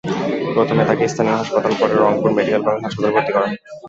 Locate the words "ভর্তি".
3.15-3.31